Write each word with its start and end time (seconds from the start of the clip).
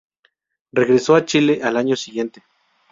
Regresó 0.71 1.13
a 1.13 1.25
Chile 1.25 1.61
al 1.61 1.77
año 1.77 1.95
siguiente. 1.95 2.41